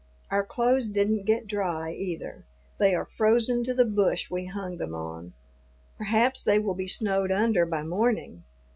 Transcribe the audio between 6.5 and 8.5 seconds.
will be snowed under by morning.